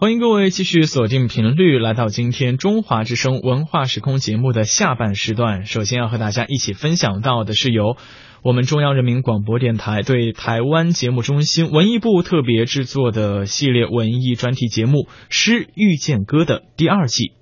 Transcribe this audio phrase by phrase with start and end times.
[0.00, 5.66] 欢迎各位继续锁定频率，来到今天中华之声文化时空节目的下半时段。
[5.66, 7.96] 首先要和大家一起分享到的是由
[8.44, 14.98] 我们中央人民广播电台对台湾节目中心文艺部特别制作的系列文艺专题节目
[15.30, 17.32] 《诗遇见歌》的第二季。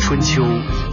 [0.00, 0.42] 春秋、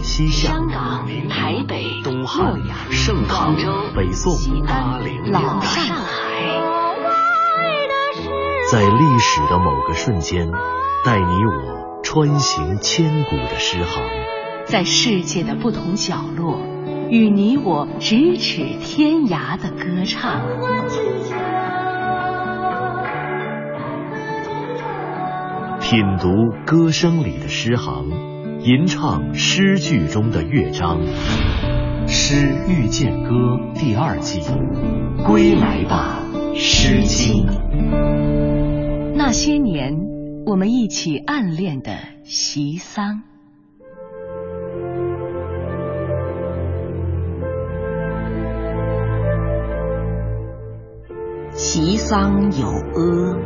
[0.02, 2.54] 西夏、香港、台北、东汉、
[2.92, 3.56] 盛唐、
[3.96, 4.32] 北宋、
[4.64, 6.17] 八零、老上海。
[8.70, 10.46] 在历史的某个瞬间，
[11.02, 14.02] 带你我穿行千古的诗行；
[14.66, 16.60] 在世界的不同角落，
[17.08, 20.42] 与你我咫尺天涯的歌唱。
[25.80, 26.28] 品读
[26.66, 28.10] 歌声里的诗行，
[28.60, 31.00] 吟唱诗句中的乐章。
[32.06, 33.30] 《诗遇见歌》
[33.72, 34.42] 第二季，
[35.26, 36.20] 归来吧，
[36.54, 37.46] 《诗经》。
[39.28, 39.94] 那些年，
[40.46, 43.22] 我们一起暗恋的席桑。
[51.52, 53.36] 席桑有阿，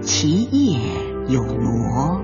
[0.00, 0.78] 其叶
[1.26, 2.22] 有挪。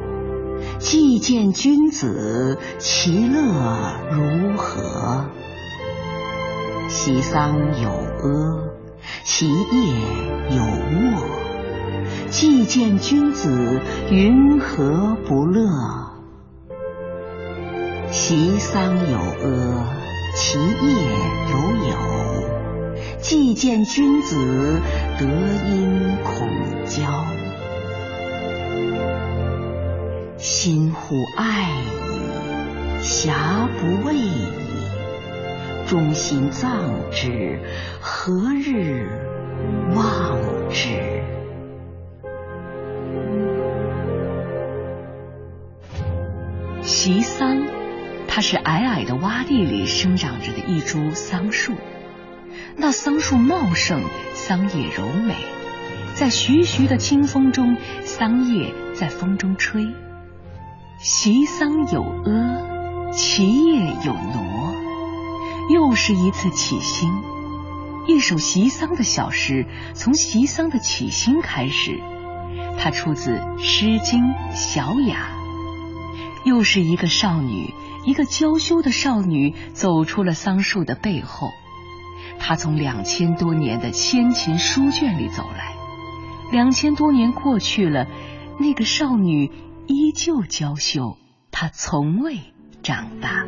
[0.78, 5.28] 既见君子，其乐如何？
[6.86, 8.70] 席桑有阿，
[9.24, 9.56] 其叶
[10.50, 11.41] 有沃。
[12.32, 13.78] 既见君子，
[14.10, 15.68] 云何不乐？
[18.10, 19.86] 其桑有阿，
[20.34, 20.64] 其叶
[21.52, 21.94] 如友。
[23.20, 24.34] 既见君子，
[25.20, 26.48] 德音孔
[26.86, 27.02] 交。
[30.38, 34.46] 心乎爱矣，遐不畏矣。
[35.86, 37.60] 忠心葬之，
[38.00, 39.06] 何日
[39.94, 40.38] 忘
[40.70, 40.88] 之？
[46.82, 47.62] 席桑，
[48.26, 51.74] 它是矮矮的洼地里生长着的一株桑树。
[52.76, 54.02] 那桑树茂盛，
[54.34, 55.36] 桑叶柔美，
[56.14, 59.86] 在徐徐的清风中，桑叶在风中吹。
[60.98, 64.74] 席桑有阿，其叶有挪。
[65.70, 67.08] 又是一次起兴，
[68.08, 72.00] 一首席桑的小诗，从席桑的起兴开始。
[72.78, 75.28] 它出自《诗经·小雅》。
[76.44, 77.72] 又是一个少女，
[78.04, 81.48] 一个娇羞的少女走出了桑树的背后。
[82.38, 85.74] 她从两千多年的先秦书卷里走来。
[86.50, 88.06] 两千多年过去了，
[88.58, 89.50] 那个少女
[89.86, 91.16] 依旧娇羞，
[91.50, 92.38] 她从未
[92.82, 93.46] 长大。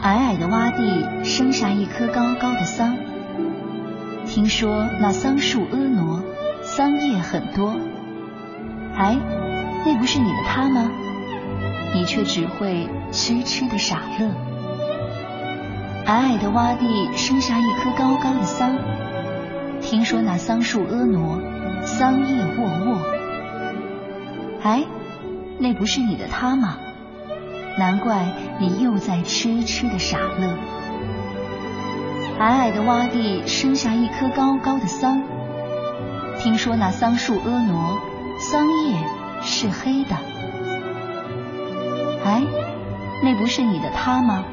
[0.00, 2.96] 矮矮的洼地生下一棵高高的桑。
[4.26, 6.22] 听说那桑树婀娜，
[6.62, 7.76] 桑叶很多。
[8.98, 9.16] 哎，
[9.86, 10.90] 那不是你的他吗？
[11.94, 14.28] 你却只会痴痴的傻乐。
[16.04, 18.76] 矮矮的洼地生下一棵高高的桑，
[19.80, 21.40] 听说那桑树婀娜，
[21.86, 22.98] 桑叶沃沃。
[24.62, 24.84] 哎，
[25.58, 26.76] 那不是你的他吗？
[27.78, 28.26] 难怪
[28.58, 30.52] 你又在痴痴的傻乐。
[32.40, 35.22] 矮矮的洼地生下一棵高高的桑，
[36.40, 38.17] 听说那桑树婀娜。
[38.38, 38.96] 桑叶
[39.42, 40.16] 是黑的，
[42.24, 42.42] 哎，
[43.22, 44.44] 那不是你的他吗？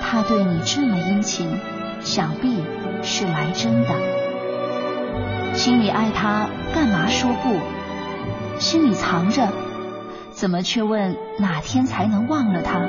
[0.00, 1.50] 他对你这么殷勤，
[2.00, 2.62] 想必
[3.02, 3.88] 是来真的。
[5.54, 7.58] 心里爱他，干嘛说不？
[8.60, 9.48] 心里藏着，
[10.30, 12.80] 怎么却问哪天才能忘了他？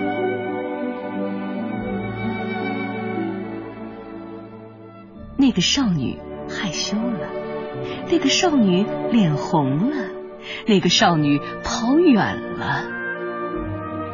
[5.36, 7.45] 那个少女害羞了。
[8.10, 9.96] 那个少女脸红了，
[10.68, 12.84] 那个少女跑远了。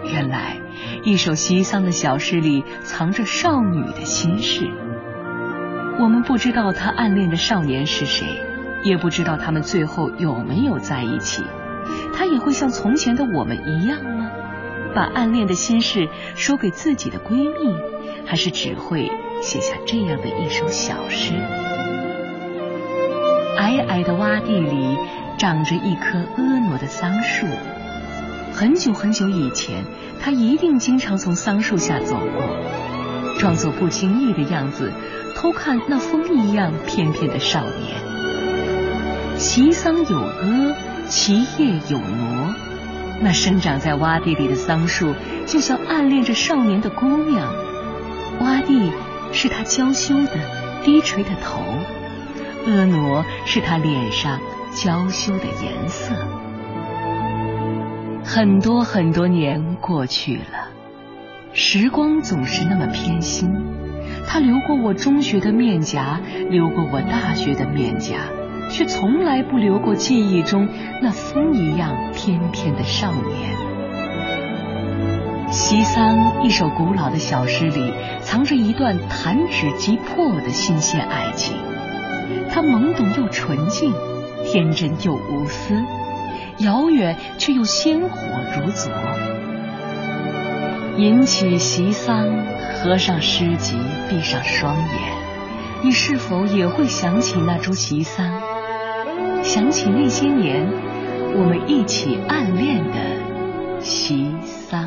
[0.06, 0.58] 原来，
[1.04, 4.70] 一首西桑的小诗里藏着少女的心事。
[6.00, 8.28] 我们不知道她暗恋的少年是谁，
[8.84, 11.44] 也不知道他们最后有没有在一起。
[12.14, 14.32] 她也会像从前的我们一样吗？
[14.94, 17.74] 把暗恋的心事说给自己的闺蜜，
[18.26, 19.10] 还是只会
[19.42, 21.34] 写下这样的一首小诗？
[23.58, 24.98] 矮矮的洼地里
[25.38, 27.46] 长着一棵婀娜的桑树。
[28.54, 29.84] 很久很久以前，
[30.20, 34.92] 他一定经常从桑树下走过，装作不经意的样子，
[35.36, 38.02] 偷看那风一样翩翩的少年。
[39.38, 40.76] 其桑有阿，
[41.08, 42.54] 其叶有挪。
[43.22, 45.14] 那生长在洼地里的桑树，
[45.46, 47.54] 就像暗恋着少年的姑娘。
[48.40, 48.92] 洼地
[49.32, 50.32] 是他娇羞的、
[50.84, 51.64] 低垂的头。
[52.66, 54.40] 婀娜是他脸上
[54.72, 56.14] 娇羞的颜色。
[58.24, 60.70] 很多很多年过去了，
[61.54, 63.50] 时光总是那么偏心，
[64.28, 68.16] 它流过我中学的面颊，流过我大学的面颊，
[68.70, 70.70] 却从来不流过记忆中
[71.02, 73.56] 那风一样翩翩的少年。
[75.52, 76.16] 《西桑》
[76.46, 81.58] 一首古老的小诗里，藏着一段弹指即破的新鲜爱情，
[82.52, 83.94] 他懵懂又纯净，
[84.46, 85.74] 天真又无私。
[86.58, 88.10] 遥远却又鲜活
[88.56, 88.92] 如昨。
[90.98, 92.28] 吟起席桑，
[92.76, 93.76] 合上诗集，
[94.10, 94.88] 闭上双眼，
[95.82, 98.42] 你是否也会想起那株席桑？
[99.42, 100.68] 想起那些年
[101.34, 104.81] 我们一起暗恋的席桑？